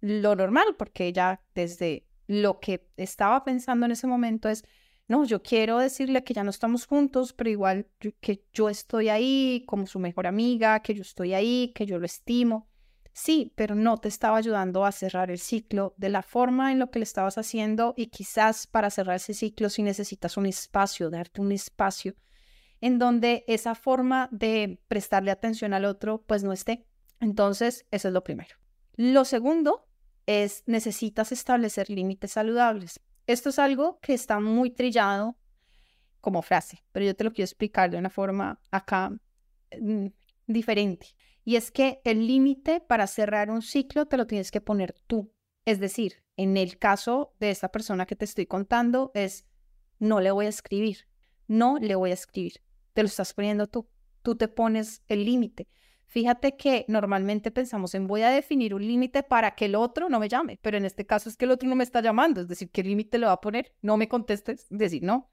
[0.02, 4.64] lo normal, porque ella desde lo que estaba pensando en ese momento es,
[5.08, 7.86] no, yo quiero decirle que ya no estamos juntos, pero igual
[8.20, 12.04] que yo estoy ahí como su mejor amiga, que yo estoy ahí, que yo lo
[12.04, 12.68] estimo.
[13.14, 16.90] Sí, pero no te estaba ayudando a cerrar el ciclo de la forma en lo
[16.90, 21.40] que le estabas haciendo y quizás para cerrar ese ciclo si necesitas un espacio, darte
[21.40, 22.14] un espacio
[22.80, 26.86] en donde esa forma de prestarle atención al otro pues no esté.
[27.18, 28.54] Entonces, eso es lo primero.
[28.94, 29.88] Lo segundo
[30.26, 33.00] es necesitas establecer límites saludables.
[33.28, 35.36] Esto es algo que está muy trillado
[36.20, 39.12] como frase, pero yo te lo quiero explicar de una forma acá
[39.80, 40.06] mm,
[40.48, 41.14] diferente.
[41.44, 45.32] Y es que el límite para cerrar un ciclo te lo tienes que poner tú.
[45.64, 49.46] Es decir, en el caso de esta persona que te estoy contando es,
[50.00, 51.06] no le voy a escribir,
[51.46, 52.62] no le voy a escribir
[52.98, 53.88] te lo estás poniendo tú.
[54.22, 55.68] Tú te pones el límite.
[56.08, 60.18] Fíjate que normalmente pensamos en voy a definir un límite para que el otro no
[60.18, 62.48] me llame, pero en este caso es que el otro no me está llamando, es
[62.48, 63.74] decir, ¿qué límite le va a poner?
[63.82, 65.30] No me contestes, decir no.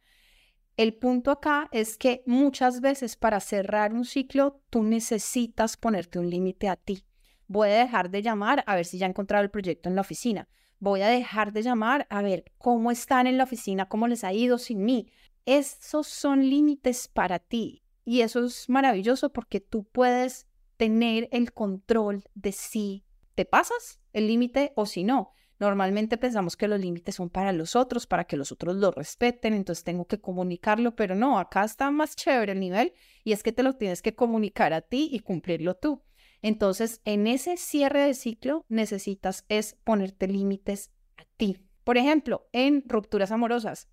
[0.76, 6.30] El punto acá es que muchas veces para cerrar un ciclo tú necesitas ponerte un
[6.30, 7.06] límite a ti.
[7.48, 10.02] Voy a dejar de llamar a ver si ya he encontrado el proyecto en la
[10.02, 10.50] oficina.
[10.80, 14.34] Voy a dejar de llamar a ver cómo están en la oficina, cómo les ha
[14.34, 15.08] ido sin mí.
[15.46, 22.24] Esos son límites para ti y eso es maravilloso porque tú puedes tener el control
[22.34, 23.04] de si
[23.36, 25.32] te pasas el límite o si no.
[25.58, 29.54] Normalmente pensamos que los límites son para los otros, para que los otros lo respeten,
[29.54, 33.54] entonces tengo que comunicarlo, pero no, acá está más chévere el nivel y es que
[33.54, 36.04] te lo tienes que comunicar a ti y cumplirlo tú.
[36.42, 41.58] Entonces, en ese cierre de ciclo necesitas es ponerte límites a ti.
[41.86, 43.88] Por ejemplo, en rupturas amorosas,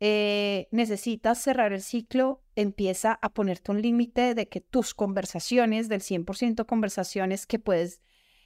[0.00, 6.02] eh, necesitas cerrar el ciclo, empieza a ponerte un límite de que tus conversaciones, del
[6.02, 8.00] 100% conversaciones que puedes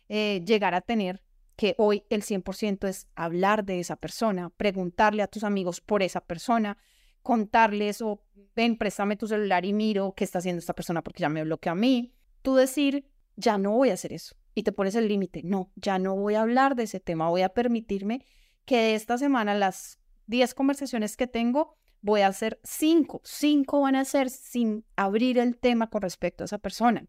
[0.09, 1.23] eh, llegar a tener,
[1.57, 6.23] que hoy el 100% es hablar de esa persona, preguntarle a tus amigos por esa
[6.23, 6.79] persona,
[7.23, 8.23] contarles o
[8.57, 11.73] ven, préstame tu celular y miro qué está haciendo esta persona porque ya me bloqueó
[11.73, 12.15] a mí.
[12.41, 14.37] Tú decir, ya no voy a hacer eso.
[14.55, 17.43] Y te pones el límite, no, ya no voy a hablar de ese tema, voy
[17.43, 18.27] a permitirme
[18.65, 24.05] que esta semana las 10 conversaciones que tengo voy a hacer cinco, cinco van a
[24.05, 27.07] ser sin abrir el tema con respecto a esa persona.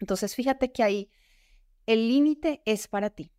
[0.00, 1.10] Entonces, fíjate que ahí
[1.86, 3.30] el límite es para ti.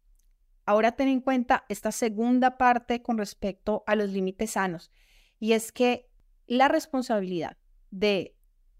[0.65, 4.89] Ahora ten en cuenta esta segunda parte con respecto a los límites sanos,
[5.37, 6.09] y es que
[6.47, 7.57] la responsabilidad
[7.91, 8.35] de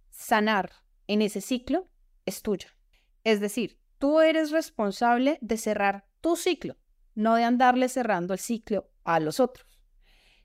[0.10, 0.71] sanar
[1.08, 1.89] en ese ciclo
[2.26, 2.69] es tuya.
[3.24, 6.78] Es decir, tú eres responsable de cerrar tu ciclo,
[7.13, 9.75] no de andarle cerrando el ciclo a los otros.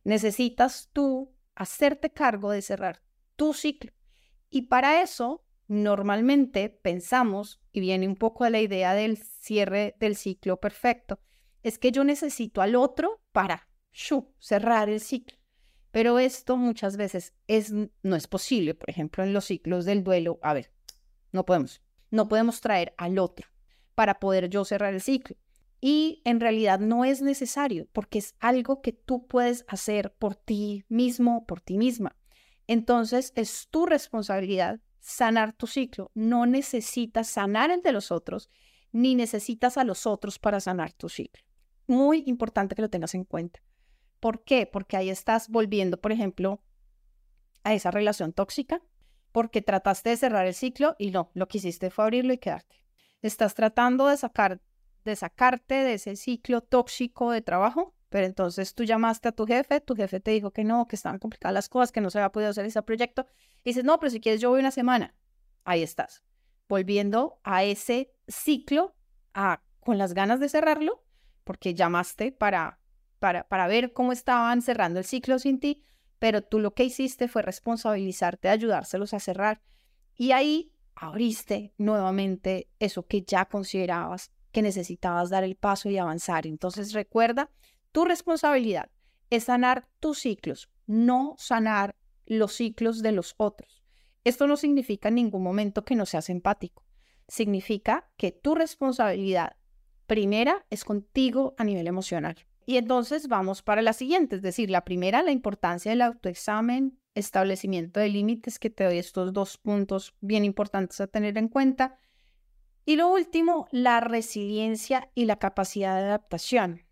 [0.04, 3.02] Necesitas tú hacerte cargo de cerrar
[3.36, 3.92] tu ciclo.
[4.48, 10.16] Y para eso, normalmente pensamos, y viene un poco de la idea del cierre del
[10.16, 11.20] ciclo perfecto,
[11.62, 13.68] es que yo necesito al otro para
[14.38, 15.38] cerrar el ciclo.
[15.90, 18.74] Pero esto muchas veces es, no es posible.
[18.74, 20.72] Por ejemplo, en los ciclos del duelo, a ver,
[21.32, 21.82] no podemos.
[22.10, 23.48] No podemos traer al otro
[23.94, 25.36] para poder yo cerrar el ciclo.
[25.80, 30.84] Y en realidad no es necesario porque es algo que tú puedes hacer por ti
[30.88, 32.16] mismo, por ti misma.
[32.66, 36.10] Entonces es tu responsabilidad sanar tu ciclo.
[36.14, 38.50] No necesitas sanar el de los otros,
[38.92, 41.42] ni necesitas a los otros para sanar tu ciclo.
[41.86, 43.60] Muy importante que lo tengas en cuenta.
[44.20, 44.66] ¿Por qué?
[44.66, 46.62] Porque ahí estás volviendo, por ejemplo,
[47.64, 48.82] a esa relación tóxica,
[49.32, 52.84] porque trataste de cerrar el ciclo y no, lo que hiciste fue abrirlo y quedarte.
[53.22, 54.60] Estás tratando de sacar
[55.04, 59.80] de sacarte de ese ciclo tóxico de trabajo, pero entonces tú llamaste a tu jefe,
[59.80, 62.32] tu jefe te dijo que no, que estaban complicadas las cosas, que no se había
[62.32, 63.26] podido hacer ese proyecto,
[63.62, 65.14] y dices, no, pero si quieres yo voy una semana.
[65.64, 66.24] Ahí estás,
[66.68, 68.94] volviendo a ese ciclo,
[69.80, 71.04] con las ganas de cerrarlo,
[71.44, 72.80] porque llamaste para,
[73.20, 75.82] para, para ver cómo estaban cerrando el ciclo sin ti,
[76.18, 79.62] pero tú lo que hiciste fue responsabilizarte ayudárselos a cerrar.
[80.14, 86.46] Y ahí abriste nuevamente eso que ya considerabas que necesitabas dar el paso y avanzar.
[86.46, 87.50] Entonces recuerda,
[87.92, 88.90] tu responsabilidad
[89.30, 93.82] es sanar tus ciclos, no sanar los ciclos de los otros.
[94.24, 96.84] Esto no significa en ningún momento que no seas empático.
[97.28, 99.56] Significa que tu responsabilidad
[100.06, 102.36] primera es contigo a nivel emocional.
[102.66, 108.00] Y entonces vamos para la siguiente, es decir, la primera, la importancia del autoexamen, establecimiento
[108.00, 111.98] de límites, que te doy estos dos puntos bien importantes a tener en cuenta.
[112.84, 116.82] Y lo último, la resiliencia y la capacidad de adaptación.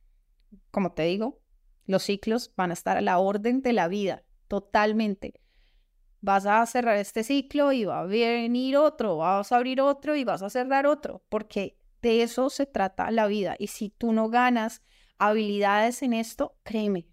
[0.71, 1.41] Como te digo,
[1.87, 5.41] los ciclos van a estar a la orden de la vida, totalmente.
[6.21, 10.25] Vas a cerrar este ciclo y va a venir otro, vas a abrir otro y
[10.25, 13.57] vas a cerrar otro, porque de eso se trata la vida.
[13.59, 14.83] Y si tú no ganas
[15.17, 17.09] habilidades en esto, créeme,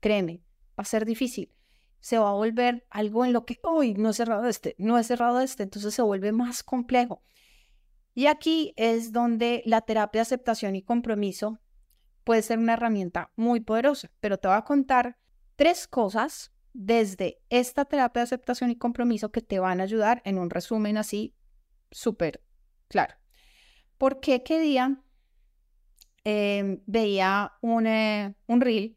[0.00, 0.42] créeme,
[0.78, 1.54] va a ser difícil.
[2.00, 5.04] Se va a volver algo en lo que, hoy no he cerrado este, no he
[5.04, 7.22] cerrado este, entonces se vuelve más complejo.
[8.14, 11.60] Y aquí es donde la terapia de aceptación y compromiso
[12.24, 15.16] puede ser una herramienta muy poderosa, pero te voy a contar
[15.56, 20.38] tres cosas desde esta terapia de aceptación y compromiso que te van a ayudar en
[20.38, 21.34] un resumen así
[21.90, 22.42] súper
[22.88, 23.14] claro.
[23.98, 25.02] ¿Por qué día
[26.24, 28.96] em, veía un, eh, un reel,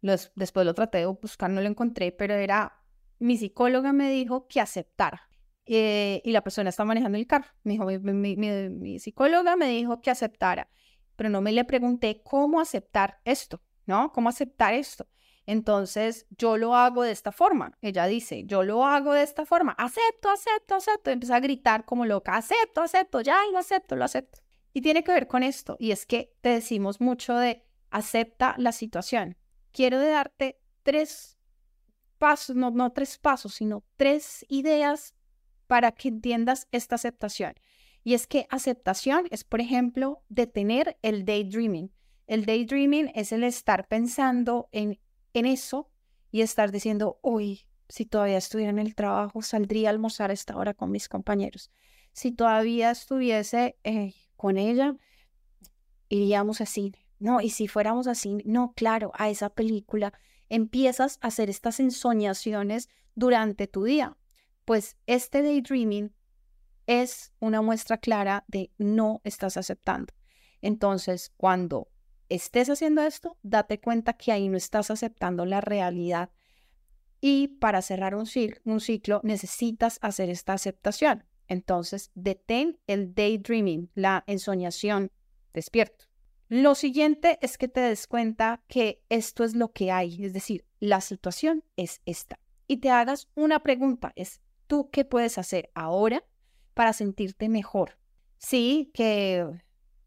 [0.00, 2.80] después lo traté de buscar, no lo encontré, pero era,
[3.18, 5.29] mi psicóloga me dijo que aceptara.
[5.72, 7.46] Eh, y la persona está manejando el carro.
[7.62, 10.68] Dijo, mi, psicóloga me dijo que aceptara,
[11.14, 14.10] pero no me le pregunté cómo aceptar esto, ¿no?
[14.10, 15.06] ¿Cómo aceptar esto?
[15.46, 17.78] Entonces, yo lo hago de esta forma.
[17.82, 19.70] Ella dice, yo lo hago de esta forma.
[19.78, 21.10] Acepto, acepto, acepto.
[21.12, 24.40] Empieza a gritar como loca, acepto, acepto, ya, lo acepto, lo acepto.
[24.72, 25.76] Y tiene que ver con esto.
[25.78, 29.36] Y es que te decimos mucho de acepta la situación.
[29.70, 31.38] Quiero darte tres
[32.18, 35.14] pasos, no, no tres pasos, sino tres ideas
[35.70, 37.54] para que entiendas esta aceptación.
[38.02, 41.92] Y es que aceptación es, por ejemplo, detener el daydreaming.
[42.26, 44.98] El daydreaming es el estar pensando en,
[45.32, 45.88] en eso
[46.32, 50.56] y estar diciendo, uy, si todavía estuviera en el trabajo, saldría a almorzar a esta
[50.56, 51.70] hora con mis compañeros.
[52.10, 54.96] Si todavía estuviese eh, con ella,
[56.08, 57.06] iríamos a cine.
[57.20, 60.12] No, y si fuéramos así, no, claro, a esa película
[60.48, 64.16] empiezas a hacer estas ensoñaciones durante tu día
[64.64, 66.14] pues este daydreaming
[66.86, 70.12] es una muestra clara de no estás aceptando.
[70.60, 71.88] Entonces, cuando
[72.28, 76.30] estés haciendo esto, date cuenta que ahí no estás aceptando la realidad.
[77.20, 78.26] Y para cerrar un,
[78.64, 81.24] un ciclo necesitas hacer esta aceptación.
[81.48, 85.10] Entonces, detén el daydreaming, la ensoñación
[85.52, 86.06] despierto.
[86.48, 90.64] Lo siguiente es que te des cuenta que esto es lo que hay, es decir,
[90.80, 92.40] la situación es esta.
[92.66, 94.40] Y te hagas una pregunta, es
[94.70, 96.22] ¿Tú qué puedes hacer ahora
[96.74, 97.98] para sentirte mejor?
[98.38, 99.44] Sí, que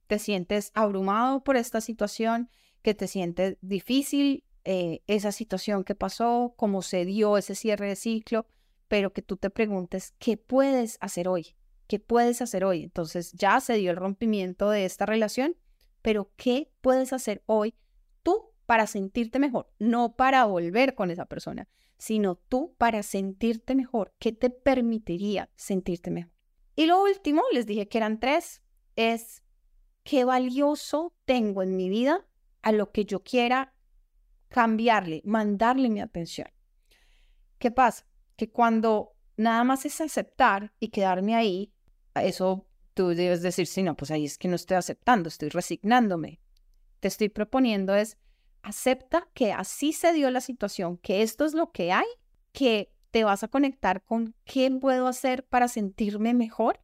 [0.07, 2.49] te sientes abrumado por esta situación,
[2.81, 7.97] que te sientes difícil eh, esa situación que pasó, cómo se dio ese cierre de
[7.97, 8.45] ciclo,
[8.87, 11.57] pero que tú te preguntes, ¿qué puedes hacer hoy?
[11.87, 12.83] ¿Qué puedes hacer hoy?
[12.83, 15.57] Entonces ya se dio el rompimiento de esta relación,
[16.01, 17.75] pero ¿qué puedes hacer hoy
[18.23, 19.69] tú para sentirte mejor?
[19.77, 21.67] No para volver con esa persona,
[22.03, 24.13] sino tú para sentirte mejor.
[24.19, 26.33] ¿Qué te permitiría sentirte mejor?
[26.75, 28.61] Y lo último, les dije que eran tres,
[28.97, 29.41] es
[30.03, 32.27] qué valioso tengo en mi vida
[32.61, 33.73] a lo que yo quiera
[34.49, 36.49] cambiarle, mandarle mi atención.
[37.57, 38.05] ¿Qué pasa?
[38.35, 41.71] Que cuando nada más es aceptar y quedarme ahí,
[42.15, 46.41] eso tú debes decir, sí, no, pues ahí es que no estoy aceptando, estoy resignándome.
[46.99, 48.17] Te estoy proponiendo es,
[48.63, 52.07] acepta que así se dio la situación, que esto es lo que hay,
[52.51, 56.79] que te vas a conectar con qué puedo hacer para sentirme mejor,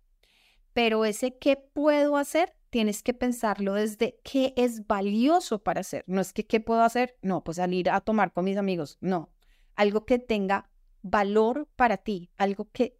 [0.73, 6.03] pero ese qué puedo hacer tienes que pensarlo desde qué es valioso para hacer.
[6.05, 9.31] No es que qué puedo hacer, no, pues salir a tomar con mis amigos, no.
[9.75, 10.69] Algo que tenga
[11.01, 12.99] valor para ti, algo que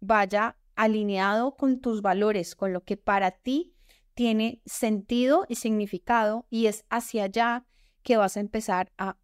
[0.00, 3.74] vaya alineado con tus valores, con lo que para ti
[4.14, 7.66] tiene sentido y significado y es hacia allá
[8.02, 9.16] que vas a empezar a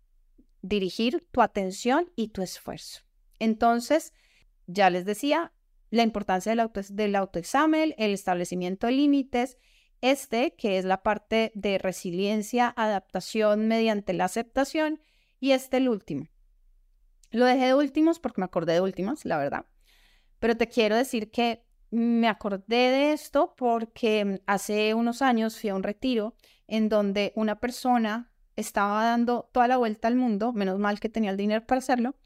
[0.62, 3.02] dirigir tu atención y tu esfuerzo.
[3.38, 4.12] Entonces,
[4.66, 5.52] ya les decía,
[5.90, 9.58] la importancia del, auto, del autoexamen, el establecimiento de límites,
[10.00, 15.00] este que es la parte de resiliencia, adaptación mediante la aceptación
[15.40, 16.28] y este el último.
[17.30, 19.66] Lo dejé de últimos porque me acordé de últimas, la verdad.
[20.38, 25.74] Pero te quiero decir que me acordé de esto porque hace unos años fui a
[25.74, 26.34] un retiro
[26.66, 31.30] en donde una persona estaba dando toda la vuelta al mundo, menos mal que tenía
[31.30, 32.16] el dinero para hacerlo,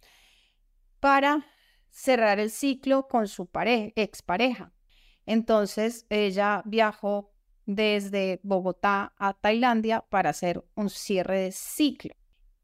[1.01, 1.47] para
[1.91, 4.73] cerrar el ciclo con su pareja, expareja.
[5.27, 7.33] Entonces ella viajó
[7.67, 12.15] desde Bogotá a Tailandia para hacer un cierre de ciclo.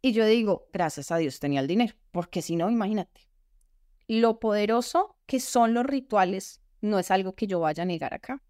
[0.00, 3.28] Y yo digo, gracias a Dios tenía el dinero, porque si no, imagínate.
[4.06, 8.42] Lo poderoso que son los rituales no es algo que yo vaya a negar acá.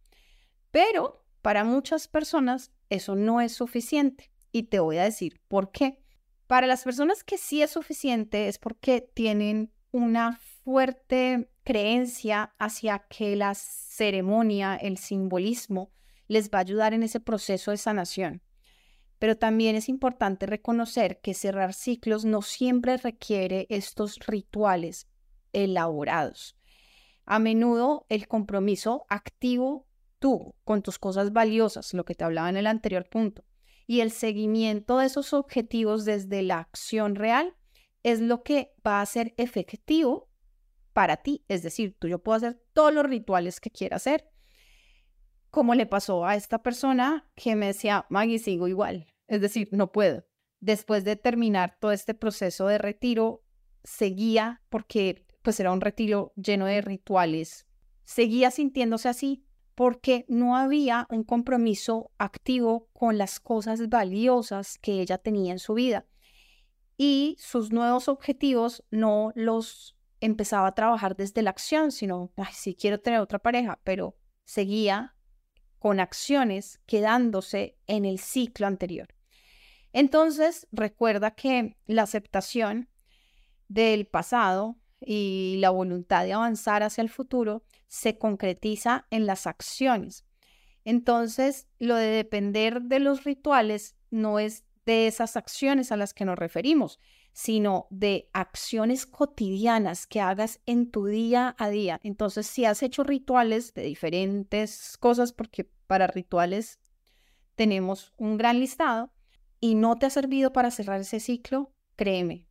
[0.71, 4.33] Pero para muchas personas eso no es suficiente.
[4.55, 5.99] Y te voy a decir por qué.
[6.47, 13.35] Para las personas que sí es suficiente es porque tienen una fuerte creencia hacia que
[13.35, 15.91] la ceremonia, el simbolismo,
[16.29, 18.43] les va a ayudar en ese proceso de sanación.
[19.19, 25.09] Pero también es importante reconocer que cerrar ciclos no siempre requiere estos rituales
[25.53, 26.55] elaborados.
[27.27, 29.89] A menudo el compromiso activo
[30.21, 33.45] tú con tus cosas valiosas, lo que te hablaba en el anterior punto,
[33.87, 37.55] y el seguimiento de esos objetivos desde la acción real
[38.03, 40.30] es lo que va a ser efectivo
[40.93, 41.45] para ti.
[41.49, 44.30] Es decir, tú yo puedo hacer todos los rituales que quiera hacer,
[45.51, 49.07] como le pasó a esta persona que me decía, Maggie, sigo igual.
[49.26, 50.24] Es decir, no puedo.
[50.61, 53.45] Después de terminar todo este proceso de retiro,
[53.85, 57.66] seguía, porque pues era un retiro lleno de rituales,
[58.03, 59.44] seguía sintiéndose así
[59.75, 65.75] porque no había un compromiso activo con las cosas valiosas que ella tenía en su
[65.75, 66.07] vida
[66.97, 72.75] y sus nuevos objetivos no los empezaba a trabajar desde la acción, sino, ay, sí
[72.75, 75.14] quiero tener otra pareja, pero seguía
[75.79, 79.09] con acciones quedándose en el ciclo anterior.
[79.93, 82.89] Entonces, recuerda que la aceptación
[83.68, 90.24] del pasado y la voluntad de avanzar hacia el futuro se concretiza en las acciones.
[90.85, 96.24] Entonces, lo de depender de los rituales no es de esas acciones a las que
[96.24, 97.01] nos referimos,
[97.32, 102.01] sino de acciones cotidianas que hagas en tu día a día.
[102.03, 106.78] Entonces, si has hecho rituales de diferentes cosas, porque para rituales
[107.57, 109.11] tenemos un gran listado,
[109.64, 112.47] y no te ha servido para cerrar ese ciclo, créeme.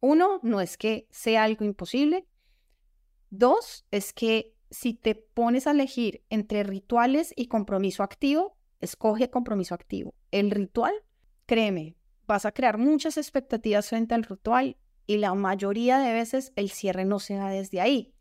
[0.00, 2.26] Uno, no es que sea algo imposible.
[3.34, 9.74] Dos, es que si te pones a elegir entre rituales y compromiso activo, escoge compromiso
[9.74, 10.14] activo.
[10.30, 10.92] El ritual
[11.46, 14.76] créeme, vas a crear muchas expectativas frente al ritual
[15.06, 18.12] y la mayoría de veces el cierre no se da desde ahí.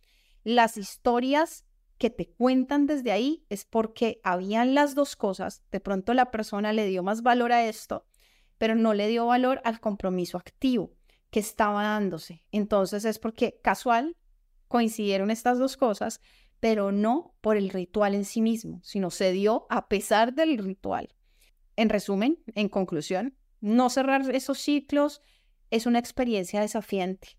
[0.46, 1.66] Las historias
[1.98, 5.62] que te cuentan desde ahí es porque habían las dos cosas.
[5.72, 8.06] De pronto la persona le dio más valor a esto,
[8.58, 10.94] pero no le dio valor al compromiso activo
[11.32, 12.46] que estaba dándose.
[12.54, 14.16] Entonces es porque casual
[14.72, 16.22] coincidieron estas dos cosas,
[16.62, 21.14] pero no por el ritual en sí mismo, sino se dio a pesar del ritual.
[21.76, 25.22] En resumen, en conclusión, no cerrar esos ciclos
[25.72, 27.38] es una experiencia desafiante.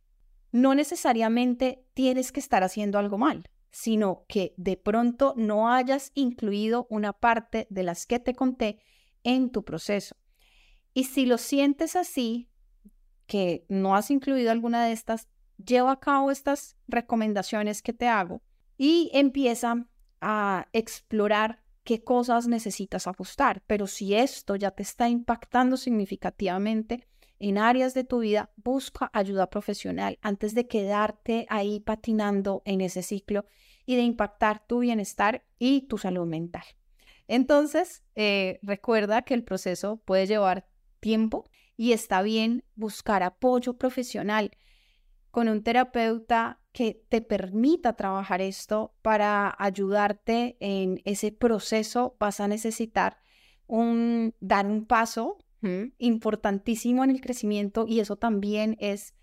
[0.53, 6.87] No necesariamente tienes que estar haciendo algo mal, sino que de pronto no hayas incluido
[6.91, 8.79] una parte de las que te conté
[9.25, 10.17] en tu proceso.
[10.93, 12.51] Y si lo sientes así,
[13.27, 15.29] que no has incluido alguna de estas,
[15.65, 18.43] lleva a cabo estas recomendaciones que te hago
[18.77, 19.87] y empieza
[20.21, 23.63] a explorar qué cosas necesitas ajustar.
[23.67, 27.07] Pero si esto ya te está impactando significativamente
[27.39, 33.03] en áreas de tu vida, busca ayuda profesional antes de quedarte ahí patinando en ese
[33.03, 33.47] ciclo
[33.85, 36.65] y de impactar tu bienestar y tu salud mental.
[37.27, 40.67] Entonces, eh, recuerda que el proceso puede llevar
[41.01, 44.53] tiempo y está bien buscar apoyo profesional
[45.33, 52.15] con un terapeuta que te permita trabajar esto para ayudarte en ese proceso.
[52.21, 53.19] Vas a necesitar
[53.67, 55.39] un, dar un paso
[55.99, 59.15] importantísimo en el crecimiento y eso también es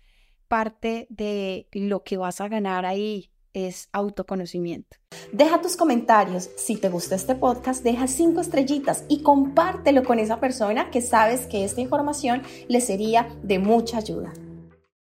[0.48, 4.96] parte de lo que vas a ganar ahí es autoconocimiento.
[5.32, 6.50] Deja tus comentarios.
[6.56, 11.46] Si te gusta este podcast, deja cinco estrellitas y compártelo con esa persona que sabes
[11.46, 14.32] que esta información le sería de mucha ayuda.